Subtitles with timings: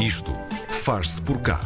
[0.00, 0.30] Isto
[0.70, 1.58] faz-se por cá.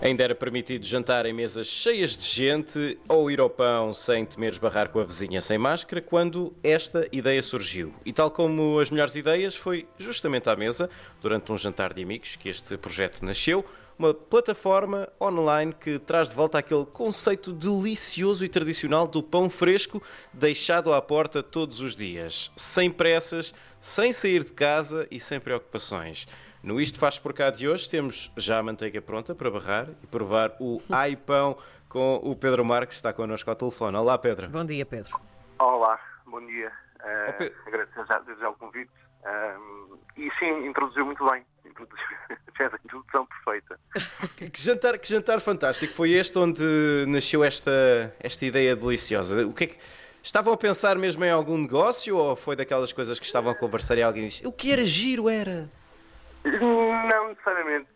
[0.00, 4.52] Ainda era permitido jantar em mesas cheias de gente ou ir ao pão sem temer
[4.52, 7.92] esbarrar com a vizinha sem máscara quando esta ideia surgiu.
[8.06, 10.88] E tal como as melhores ideias, foi justamente à mesa,
[11.20, 13.64] durante um jantar de amigos, que este projeto nasceu.
[13.98, 20.00] Uma plataforma online que traz de volta aquele conceito delicioso e tradicional do pão fresco
[20.32, 26.28] deixado à porta todos os dias, sem pressas, sem sair de casa e sem preocupações.
[26.62, 30.06] No Isto Faz Por Cá de hoje temos já a manteiga pronta para barrar e
[30.06, 31.56] provar o Ai Pão
[31.88, 33.96] com o Pedro Marques, que está connosco ao telefone.
[33.96, 34.48] Olá, Pedro.
[34.48, 35.18] Bom dia, Pedro.
[35.58, 36.68] Olá, bom dia.
[36.68, 38.90] Uh, Oh, Pe- Agradeço já, desde já o convite.
[39.24, 41.42] Um, e sim, introduziu muito bem.
[41.64, 42.06] Introduziu,
[42.56, 43.80] fez a introdução perfeita.
[44.52, 46.62] Que jantar, que jantar fantástico foi este onde
[47.08, 49.46] nasceu esta, esta ideia deliciosa.
[49.46, 49.78] O que é que...
[50.22, 53.96] Estavam a pensar mesmo em algum negócio ou foi daquelas coisas que estavam a conversar
[53.96, 55.70] e alguém disse o que era giro era?
[56.44, 57.88] Não necessariamente.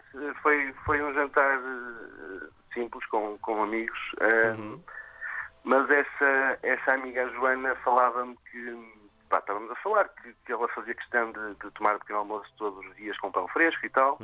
[0.42, 3.98] Foi, foi um jantar eh, simples com, com amigos.
[4.58, 4.80] um,
[5.64, 9.04] Mas essa, essa amiga Joana falava-me que.
[9.28, 12.86] Pá, estávamos a falar que, que ela fazia questão de, de tomar pequeno almoço todos
[12.86, 14.18] os dias com pão fresco e tal.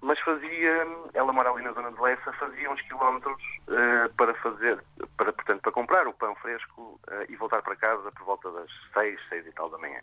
[0.00, 4.82] mas fazia, ela mora ali na zona de Lessa, fazia uns quilómetros eh, para fazer,
[5.16, 8.70] para, portanto, para comprar o pão fresco eh, e voltar para casa por volta das
[8.94, 10.00] seis, seis e tal da manhã.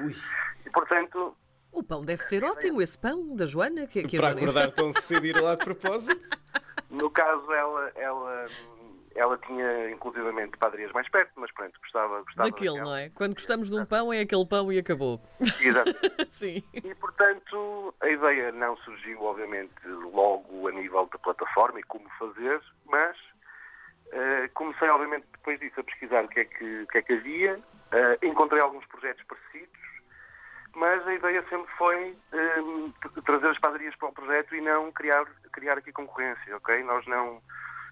[0.00, 0.14] Ui.
[0.66, 1.36] E, portanto,
[1.74, 3.86] O pão deve ser ótimo, esse pão da Joana.
[3.86, 6.28] Que, que a Para Joana- acordar tão cedo e ir lá de propósito?
[6.88, 8.46] no caso, ela, ela,
[9.16, 12.90] ela tinha inclusivamente padarias mais perto, mas pronto, gostava, gostava Daquele, daquela.
[12.90, 13.10] não é?
[13.10, 15.20] Quando gostamos de um pão, é aquele pão e acabou.
[15.60, 15.90] Exato.
[16.30, 16.62] Sim.
[16.72, 19.72] E, portanto, a ideia não surgiu, obviamente,
[20.12, 23.16] logo a nível da plataforma e como fazer, mas
[24.12, 27.12] eh, comecei, obviamente, depois disso a pesquisar o que é que, o que, é que
[27.14, 27.60] havia.
[27.90, 29.80] Eh, encontrei alguns projetos parecidos,
[30.74, 32.16] mas a ideia sempre foi
[33.02, 36.82] t- trazer as padarias para o projeto e não criar, criar aqui concorrência, ok?
[36.84, 37.40] Nós não,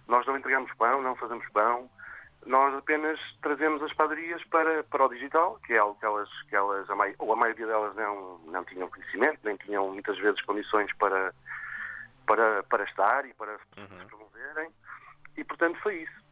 [0.08, 1.88] nós não entregamos pão, não fazemos pão,
[2.44, 6.56] nós apenas trazemos as padarias para, para o digital, que é algo que elas, que
[6.56, 10.40] elas a mai- ou a maioria delas não, não tinham conhecimento, nem tinham muitas vezes
[10.42, 11.32] condições para,
[12.26, 14.70] para, para estar e para se promoverem.
[15.36, 16.22] E, portanto, foi isso.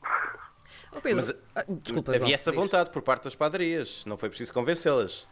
[0.93, 4.29] Oh, Pedro, Mas, ah, desculpa, Havia João, essa vontade por parte das padarias, não foi
[4.29, 5.29] preciso convencê-las.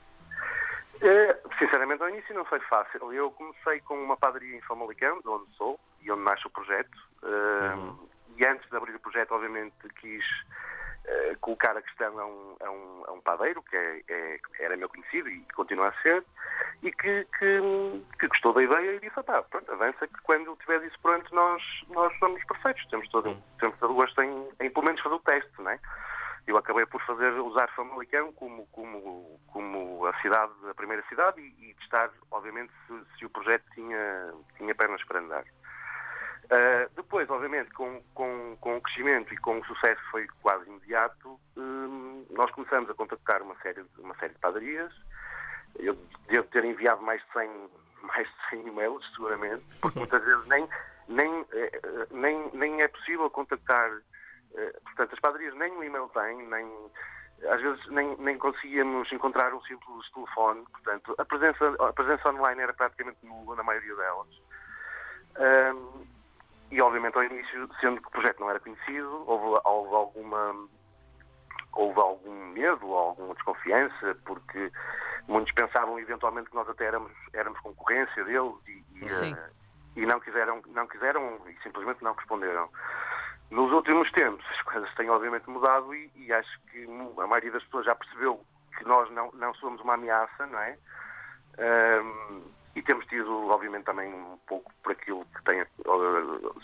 [1.00, 3.12] Eh, sinceramente, ao início não foi fácil.
[3.12, 6.98] Eu comecei com uma padaria em Famalicão, de onde sou, e onde nasce o projeto.
[7.22, 8.08] Eh,
[8.40, 10.24] E antes de abrir o projeto, obviamente, quis
[11.06, 14.76] eh, colocar a questão a um, a um, a um padeiro, que é, é- era
[14.76, 16.22] meu conhecido e continua a ser,
[16.82, 17.60] e que, que,
[18.20, 21.34] que gostou da ideia e disse, "Ah, pá, pronto, avança que quando tiver isso pronto,
[21.34, 22.86] nós, nós somos perfeitos.
[22.90, 25.80] Temos todo, temos todo o gosto em, em, pelo menos, fazer o teste, não é?
[26.48, 31.70] Eu acabei por fazer, usar Famalicão como, como, como a cidade, a primeira cidade e,
[31.70, 35.44] e testar, obviamente, se, se o projeto tinha, tinha pernas para andar.
[36.44, 41.38] Uh, depois, obviamente, com, com, com o crescimento e com o sucesso foi quase imediato,
[41.54, 44.90] hum, nós começamos a contactar uma série, de- uma série de padarias.
[45.78, 45.94] Eu
[46.30, 47.70] devo ter enviado mais de 100,
[48.04, 50.66] mais de 100 e-mails, seguramente, porque muitas vezes nem,
[51.08, 53.90] nem, eh, eh, nem, nem é possível contactar.
[54.54, 56.90] Eh, Portanto, as padarias nem o e-mail têm, nem,
[57.50, 60.64] às vezes nem, nem conseguíamos encontrar um simples telefone.
[60.72, 64.42] Portanto, a presença, a presença online era praticamente nula na maioria delas.
[65.36, 66.06] Ahm,
[66.70, 70.68] e obviamente ao início, sendo que o projeto não era conhecido, houve, houve alguma
[71.72, 74.72] houve algum medo ou alguma desconfiança, porque
[75.28, 79.50] muitos pensavam eventualmente que nós até éramos, éramos concorrência deles e, e, eh,
[79.96, 82.68] e não quiseram, não quiseram e simplesmente não responderam.
[83.50, 87.64] Nos últimos tempos as coisas têm obviamente mudado e, e acho que a maioria das
[87.64, 88.44] pessoas já percebeu
[88.76, 90.78] que nós não, não somos uma ameaça, não é?
[91.58, 92.42] Ahm,
[92.76, 95.66] e temos tido, obviamente, também um pouco por aquilo que tem eh,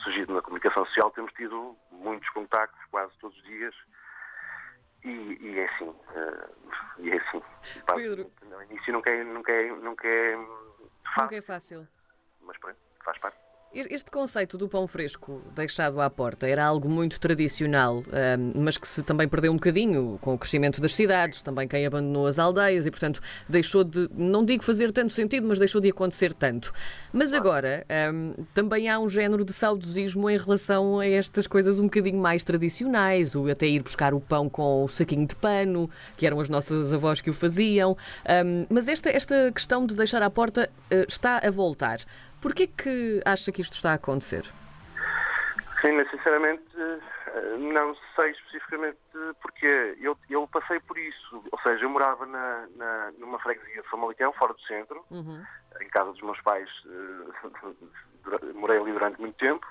[0.05, 3.75] surgido na comunicação social, temos tido muitos contactos quase todos os dias.
[5.03, 5.09] E,
[5.41, 5.94] e é assim.
[6.15, 6.49] eh,
[6.99, 7.43] e é assim.
[7.97, 8.31] Pedro.
[8.44, 10.37] No início nunca é, nunca é, nunca é
[11.15, 11.89] fácil, Nunca é fácil.
[12.43, 13.38] mas pronto, faz parte.
[13.76, 18.87] Este conceito do pão fresco deixado à porta era algo muito tradicional, ahm, mas que
[18.87, 22.87] se também perdeu um bocadinho com o crescimento das cidades, também quem abandonou as aldeias
[22.87, 26.73] e, portanto, deixou de, não digo fazer tanto sentido, mas deixou de acontecer tanto.
[27.12, 31.85] Mas agora ahm, também há um género de saudosismo em relação a estas coisas um
[31.85, 36.25] bocadinho mais tradicionais, o até ir buscar o pão com o saquinho de pano, que
[36.25, 37.97] eram as nossas avós que o faziam.
[38.25, 41.99] Ahm, mas esta, esta questão de deixar à porta eh, está a voltar.
[42.44, 44.44] Porquê que acha que isto está a acontecer?
[45.81, 48.99] Sim, sinceramente eh, não sei especificamente
[49.41, 51.43] porque eu, eu passei por isso.
[51.50, 55.43] Ou seja, eu morava na, na, numa freguesia de Famalicão, fora do centro, uhum.
[55.81, 59.67] em casa dos meus pais, eh, morei ali durante muito tempo,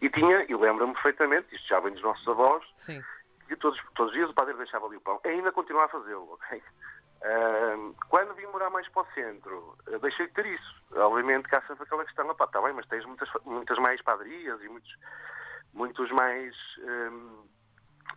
[0.00, 3.02] e tinha, e lembro-me perfeitamente, isto já vem dos nossos avós, Sim.
[3.46, 5.20] que todos, todos os dias o padre deixava ali o pão.
[5.22, 6.62] E ainda continua a fazê-lo, ok?
[8.08, 10.82] Quando vim morar mais para o centro, uh, deixei de ter isso.
[10.94, 14.60] Obviamente que há sempre aquela questão, pá, está bem, mas tens muitas, muitas mais padarias
[14.62, 14.96] e muitos,
[15.74, 16.54] muitos mais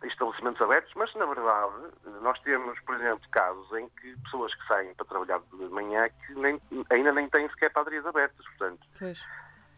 [0.04, 1.92] estabelecimentos abertos, mas na verdade
[2.22, 6.34] nós temos, por exemplo, casos em que pessoas que saem para trabalhar de manhã que
[6.34, 6.60] nem,
[6.90, 8.86] ainda nem têm sequer padarias abertas, portanto.
[8.98, 9.22] Pois.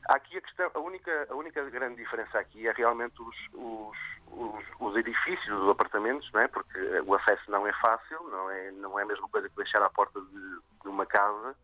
[0.08, 3.96] Aqui a questão, a única, a única grande diferença aqui é realmente os, os,
[4.32, 6.48] os, os edifícios, os apartamentos, não é?
[6.48, 9.82] porque o acesso não é fácil, não é, não é a mesma coisa que deixar
[9.82, 11.54] à porta de, de uma casa,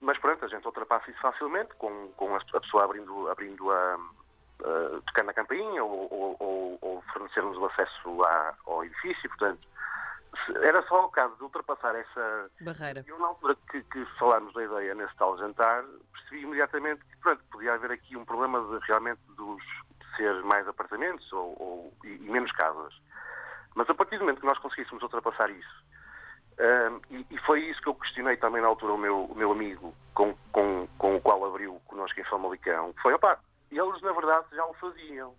[0.00, 5.02] mas pronto, a gente ultrapassa isso facilmente com, com a pessoa abrindo, abrindo a, uh,
[5.06, 9.66] tocando a campainha ou, ou, ou, ou fornecermos o acesso à, ao edifício, portanto,
[10.62, 13.04] era só o caso de ultrapassar essa barreira.
[13.06, 17.42] Eu, na altura que, que falámos da ideia nesse tal jantar, percebi imediatamente que pronto,
[17.50, 19.62] podia haver aqui um problema de, realmente dos,
[20.16, 22.94] ser mais apartamentos ou, ou e, e, menos casas.
[23.74, 25.84] Mas a partir do momento que nós conseguíssemos ultrapassar isso,
[26.58, 29.52] um, e, e, foi isso que eu questionei também na altura o meu, o meu
[29.52, 33.38] amigo com, com, com o qual abriu connosco em Famalicão, foi, opá,
[33.70, 35.34] eles na verdade já o faziam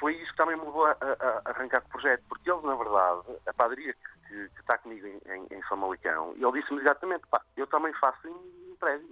[0.00, 2.74] foi isso que também me levou a, a, a, arrancar o projeto, porque eles, na
[2.74, 7.26] verdade, a padaria que, que, que está comigo em, em, em Famalicão, ele disse-me exatamente,
[7.26, 9.10] pá, eu também faço em, em prédios.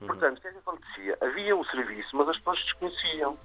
[0.00, 0.06] Uhum.
[0.06, 1.18] Portanto, o que é que acontecia?
[1.20, 3.36] Havia o serviço, mas as pessoas desconheciam.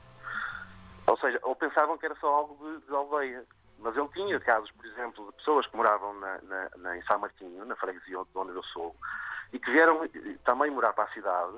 [1.08, 3.44] Ou seja, ou pensavam que era só algo de, de aldeia.
[3.80, 7.20] Mas ele tinha casos, por exemplo, de pessoas que moravam na, na, na, em São
[7.20, 8.96] Martinho, na freguesia onde eu sou,
[9.52, 10.08] e que vieram
[10.46, 11.58] também morar para a cidade,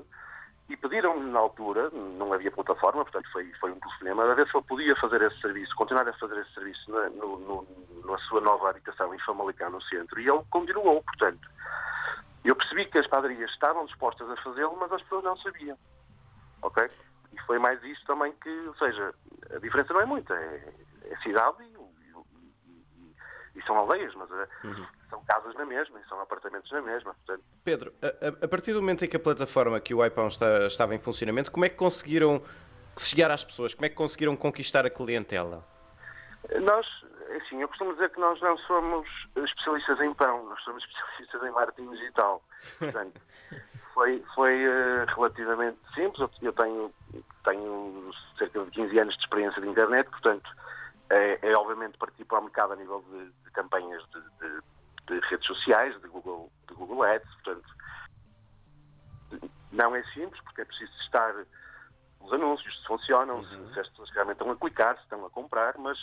[0.68, 4.58] e pediram-me na altura, não havia plataforma, portanto foi, foi um telefonema, a ver se
[4.58, 7.68] ele podia fazer esse serviço, continuar a fazer esse serviço na, no, no,
[8.04, 11.48] na sua nova habitação em Famalicão, no centro, e ele continuou, portanto.
[12.44, 15.78] Eu percebi que as padarias estavam dispostas a fazê-lo, mas as pessoas não sabiam.
[16.62, 16.88] Ok?
[17.34, 19.14] E foi mais isso também que, ou seja,
[19.52, 20.74] a diferença não é muita, é,
[21.10, 21.75] é cidade e
[23.56, 24.86] e são aldeias, mas uh, uhum.
[25.10, 27.13] são casas na mesma e são apartamentos na mesma.
[27.13, 27.44] Portanto...
[27.63, 30.94] Pedro, a, a, partir do momento em que a plataforma que o iPhone está, estava
[30.94, 32.42] em funcionamento, como é que conseguiram
[32.98, 33.74] chegar às pessoas?
[33.74, 35.63] Como é que conseguiram conquistar a clientela?
[36.62, 36.86] Nós,
[37.38, 41.51] assim, eu costumo dizer que nós não somos especialistas em pão, nós somos especialistas em
[41.51, 42.44] marketing digital.
[42.80, 43.22] Portanto,
[43.94, 46.30] foi, foi uh, relativamente simples.
[46.42, 46.94] Eu tenho,
[47.44, 50.50] tenho cerca de 15 anos de experiência de internet, portanto,
[51.10, 54.62] é, é obviamente partir para o mercado a nível de, de campanhas de, de,
[55.07, 57.75] de, redes sociais, de Google, de Google Ads, portanto,
[59.72, 61.34] não é simples, porque é preciso testar
[62.22, 63.74] os anúncios, se funcionam, uhum.
[63.74, 65.98] se, as pessoas realmente estão a clicar, se estão a comprar, mas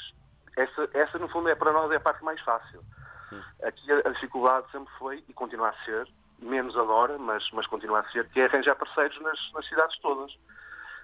[0.57, 2.85] essa, essa no fundo é para nós é a parte mais fácil.
[3.33, 3.43] Uhum.
[3.65, 6.07] Aqui a, a, dificuldade sempre foi, e continua a ser,
[6.39, 10.33] menos agora, mas, mas continua a ser, que é arranjar parceiros nas, nas cidades todas.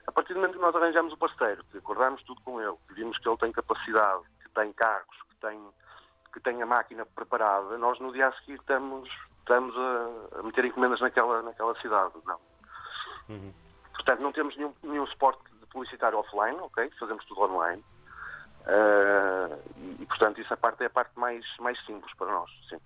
[0.08, 2.94] A partir do momento que nós arranjamos o parceiro, que acordámos tudo com ele, que
[2.94, 5.68] vimos que ele tem capacidade, que tem cargos, que tem,
[6.32, 9.06] que tem a máquina preparada, nós no dia a seguir estamos,
[9.40, 12.14] estamos a, a meter encomendas naquela, naquela cidade.
[12.24, 12.40] Não.
[13.28, 13.52] Uhum.
[13.92, 16.90] Portanto, não temos nenhum, nenhum suporte de publicitário offline, ok?
[16.98, 17.84] Fazemos tudo online.
[18.62, 22.50] Uh, e, e, portanto, isso a parte é a parte mais, mais simples para nós,
[22.70, 22.80] sim.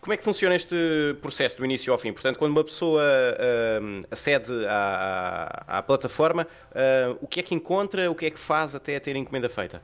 [0.00, 2.12] Como é que funciona este processo do início ao fim?
[2.12, 8.10] Portanto, quando uma pessoa uh, acede à, à, plataforma, uh, o que é que encontra,
[8.10, 9.82] o que é que faz até ter a encomenda feita?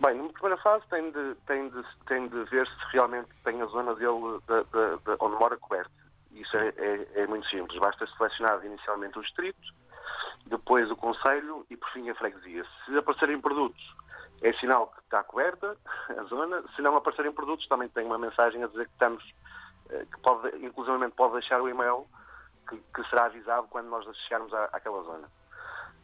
[0.00, 3.66] Bem, numa primeira fase tem de, tem de, tem de ver se realmente tem a
[3.66, 5.90] zona dele de, de, de onde mora coberta.
[6.32, 7.78] Isso é, é, é, muito simples.
[7.78, 9.74] Basta selecionar inicialmente o distrito,
[10.46, 12.64] depois o conselho e por fim a freguesia.
[12.84, 13.82] Se aparecerem produtos
[14.42, 15.76] é sinal que está coberta
[16.16, 16.62] a zona.
[16.76, 19.24] Se não aparecerem produtos, também tem uma mensagem a dizer que estamos,
[19.90, 22.06] eh, que pode, inclusivamente pode deixar o e-mail
[22.68, 25.28] que, que será avisado quando nós chegarmos à, àquela zona.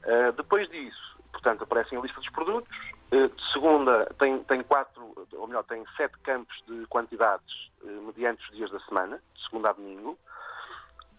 [0.04, 2.74] Uh, depois disso, portanto, aparecem a lista dos produtos.
[3.12, 8.56] Uh, de segunda, tem, tem quatro, ou melhor, tem sete campos de quantidades mediante os
[8.56, 10.18] dias da semana, de segunda a domingo.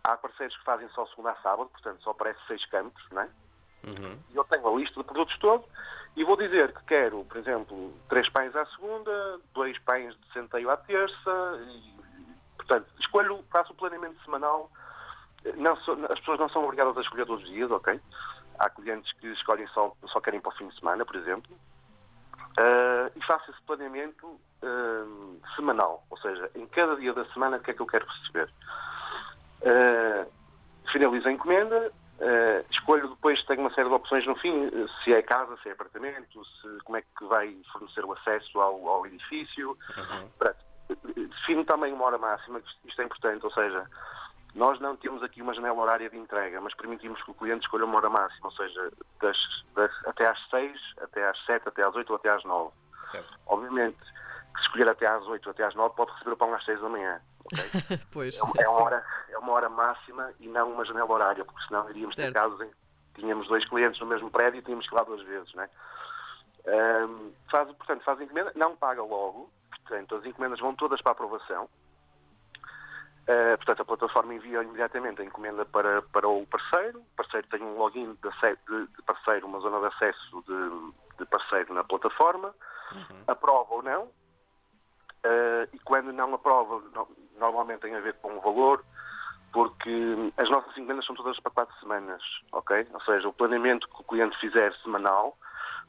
[0.03, 3.29] Há parceiros que fazem só segunda a sábado, portanto, só aparece seis campos, não é?
[3.83, 4.17] Uhum.
[4.33, 5.65] Eu tenho a lista de produtos todos
[6.15, 10.69] e vou dizer que quero, por exemplo, três pães à segunda, dois pães de centeio
[10.69, 11.95] à terça e,
[12.57, 14.69] portanto, escolho, faço o planeamento semanal.
[15.55, 17.99] Não, as pessoas não são obrigadas a escolher todos os dias, ok?
[18.59, 21.51] Há clientes que escolhem só, só querem para o fim de semana, por exemplo.
[22.51, 27.59] Uh, e faço esse planeamento uh, semanal, ou seja, em cada dia da semana o
[27.61, 28.51] que é que eu quero receber.
[31.01, 31.91] Finalizo a encomenda,
[32.21, 34.69] Uh, escolho depois, tenho uma série de opções no fim,
[35.03, 38.87] se é casa, se é apartamento, se, como é que vai fornecer o acesso ao,
[38.87, 39.75] ao edifício.
[39.97, 40.29] Uhum.
[41.15, 43.89] Defino também uma hora máxima, isto é importante, ou seja,
[44.53, 47.85] nós não temos aqui uma janela horária de entrega, mas permitimos que o cliente escolha
[47.85, 49.37] uma hora máxima, ou seja, das,
[49.73, 52.71] das, até às 6, até às 7, até às 8 ou até às 9.
[53.01, 53.39] Certo.
[53.47, 53.97] Obviamente,
[54.53, 56.63] que se escolher até às 8 ou até às 9, pode receber o pão às
[56.65, 57.21] 6 da manhã.
[57.45, 57.97] Okay?
[58.11, 58.35] pois.
[58.35, 61.89] É, é, uma hora, é uma hora máxima e não uma janela horária, porque senão
[61.89, 62.33] iríamos certo.
[62.33, 65.03] ter casos em que tínhamos dois clientes no mesmo prédio e tínhamos que ir lá
[65.03, 65.69] duas vezes, não é?
[66.65, 71.13] Um, faz, portanto, faz a encomenda, não paga logo, portanto, as encomendas vão todas para
[71.13, 71.67] aprovação.
[73.21, 76.99] Uh, portanto, a plataforma envia imediatamente a encomenda para, para o parceiro.
[76.99, 81.25] O parceiro tem um login de, de, de parceiro, uma zona de acesso de, de
[81.25, 82.53] parceiro na plataforma.
[82.91, 83.23] Uhum.
[83.27, 84.09] Aprova ou não.
[85.25, 88.83] Uh, e quando não aprova, no, normalmente tem a ver com o valor,
[89.53, 92.87] porque as nossas encomendas são todas para quatro semanas, ok?
[92.93, 95.37] Ou seja, o planeamento que o cliente fizer semanal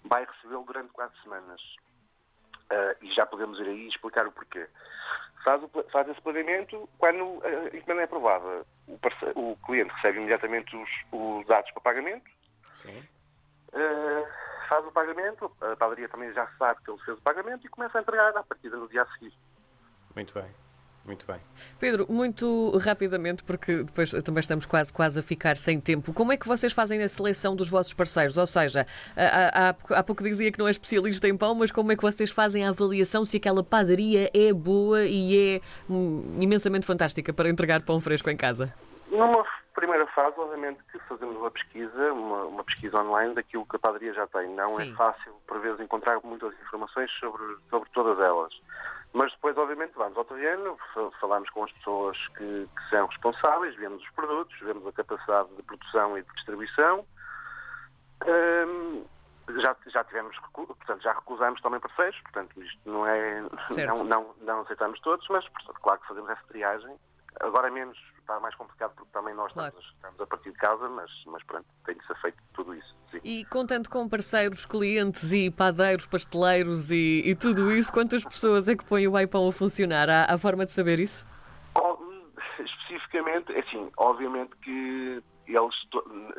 [0.04, 1.60] vai recebê-lo durante quatro semanas.
[2.70, 4.66] Uh, e já podemos ir aí explicar o porquê.
[5.44, 8.64] Faz, o, faz esse pagamento quando a encomenda é aprovada.
[8.86, 8.98] O,
[9.52, 12.30] o cliente recebe imediatamente os, os, dados para pagamento.
[12.72, 12.98] Sim.
[13.72, 14.26] Uh,
[14.68, 17.98] faz o pagamento, a padaria também já sabe que ele fez o pagamento e começa
[17.98, 19.32] a entregar a partir do dia a seguir.
[20.14, 20.50] Muito bem.
[21.04, 21.38] Muito bem.
[21.80, 26.12] Pedro, muito rapidamente, porque depois também estamos quase, quase a ficar sem tempo.
[26.12, 28.36] Como é que vocês fazem a seleção dos vossos parceiros?
[28.36, 31.90] Ou seja, há, há, há pouco dizia que não é especialista em pão, mas como
[31.90, 36.86] é que vocês fazem a avaliação se aquela padaria é boa e é hum, imensamente
[36.86, 38.72] fantástica para entregar pão fresco em casa?
[39.10, 39.44] Numa
[39.82, 44.14] primeira fase, obviamente, que fazemos uma pesquisa, uma, uma, pesquisa online daquilo que a padaria
[44.14, 44.48] já tem.
[44.50, 44.92] Não é Sim.
[44.92, 48.54] é fácil, por vezes, encontrar muitas informações sobre, sobre todas elas.
[49.12, 50.78] Mas depois, obviamente, vamos ao terreno,
[51.20, 55.62] falamos com as pessoas que, que são responsáveis, vemos os produtos, vemos a capacidade de
[55.64, 57.04] produção e de distribuição.
[58.24, 59.04] Hum,
[59.60, 63.40] já, já tivemos, portanto, já recusamos também parceiros, portanto, isto não é,
[63.84, 66.96] não, não, não, aceitamos todos, mas, portanto, claro que fazemos essa triagem.
[67.42, 69.68] Agora é menos, está mais complicado porque também nós claro.
[69.68, 72.94] estamos, estamos, a partir de casa, mas, mas pronto, tem que ser feito tudo isso.
[73.10, 73.20] Sim.
[73.24, 78.76] E contando com parceiros, clientes e padeiros, pasteleiros e, e, tudo isso, quantas pessoas é
[78.76, 80.08] que põem o iPão a funcionar?
[80.08, 81.26] Há, há forma de saber isso?
[81.74, 81.98] Oh,
[82.62, 85.74] especificamente, é assim, obviamente que eles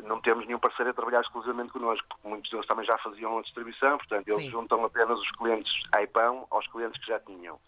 [0.02, 3.42] não temos nenhum parceiro a trabalhar exclusivamente connosco, porque muitos deles também já faziam a
[3.42, 4.50] distribuição, portanto, eles Sim.
[4.50, 7.58] juntam apenas os clientes iPão aos clientes que já tinham.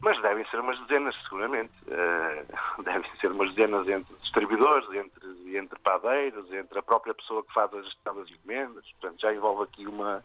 [0.00, 1.72] Mas devem ser umas dezenas, seguramente.
[1.82, 7.52] Uh, devem ser umas dezenas entre distribuidores, entre, entre padeiros, entre a própria pessoa que
[7.52, 8.84] faz a gestão das encomendas.
[8.98, 10.22] Portanto, já envolve aqui uma,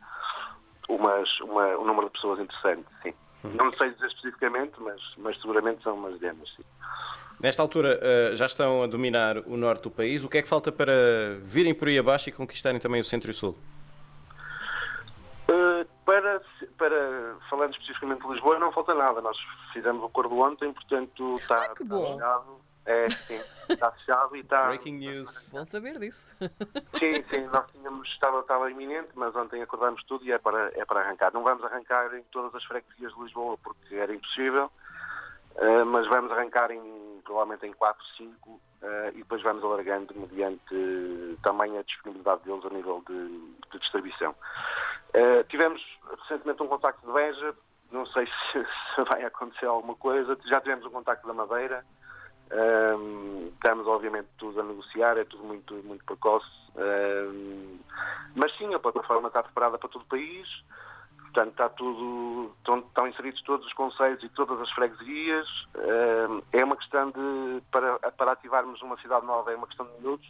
[0.88, 3.14] umas, uma, um número de pessoas interessante, sim.
[3.44, 3.52] Uhum.
[3.54, 6.64] Não sei dizer especificamente, mas, mas seguramente são umas dezenas, sim.
[7.40, 10.24] Nesta altura uh, já estão a dominar o norte do país.
[10.24, 10.94] O que é que falta para
[11.42, 13.58] virem por aí abaixo e conquistarem também o centro e o sul?
[15.50, 16.42] Uh, para,
[16.78, 19.22] para, falando especificamente de Lisboa, não falta nada.
[19.22, 19.38] Nós
[19.74, 22.66] fizemos o acordo ontem, portanto está, ah, está fechado.
[22.86, 24.68] É, sim, está fechado e está.
[24.68, 25.52] Breaking news.
[25.52, 26.30] Bom saber disso.
[27.00, 30.86] Sim, sim, nós tínhamos, estava, estava iminente, mas ontem acordámos tudo e é para, é
[30.86, 31.34] para arrancar.
[31.34, 34.72] Não vamos arrancar em todas as freguesias de Lisboa porque era impossível,
[35.56, 38.62] uh, mas vamos arrancar em, provavelmente em 4, 5 uh,
[39.14, 43.28] e depois vamos alargando mediante também a disponibilidade deles a nível de,
[43.72, 44.36] de distribuição.
[45.16, 45.82] Uh, tivemos
[46.22, 47.56] recentemente um contacto de Beja,
[47.92, 50.38] não sei se, se, vai acontecer alguma coisa.
[50.46, 51.86] Já tivemos um contacto da Madeira.
[52.52, 56.46] Um, estamos, obviamente, tudo a negociar, é tudo muito, muito precoce.
[56.76, 57.80] Um,
[58.36, 60.48] mas sim, a plataforma está preparada para todo o país.
[61.36, 65.46] Portanto, está tudo, estão, estão inseridos todos os conselhos e todas as freguesias.
[65.76, 69.92] Um, é uma questão de, para, para ativarmos uma cidade nova, é uma questão de
[69.96, 70.30] minutos.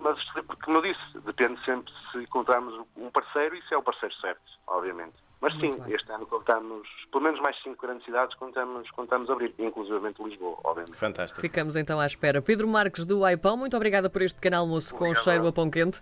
[0.00, 0.18] mas,
[0.64, 4.40] como eu disse, depende sempre se encontrarmos um parceiro e se é o parceiro certo,
[4.66, 5.16] obviamente.
[5.42, 10.22] Mas sim, este ano contamos, pelo menos mais cinco grandes cidades contamos, contamos abrir, inclusivamente
[10.22, 10.96] Lisboa, obviamente.
[10.96, 11.40] Fantástico.
[11.40, 12.40] Ficamos então à espera.
[12.40, 15.16] Pedro Marques do iPão, muito obrigada por este pequeno almoço Obrigado.
[15.16, 16.00] com cheiro a pão quente,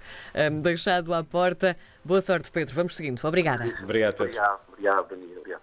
[0.52, 1.74] um, deixado à porta.
[2.04, 2.74] Boa sorte, Pedro.
[2.74, 3.18] Vamos seguindo.
[3.24, 3.64] Obrigada.
[3.82, 4.24] Obrigado, Pedro.
[4.24, 5.38] Obrigado, obrigado, Daniel.
[5.38, 5.62] Obrigado.